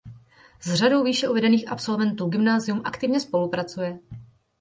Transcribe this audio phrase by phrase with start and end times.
[0.59, 3.99] S řadou výše uvedených absolventů gymnázium aktivně spolupracuje.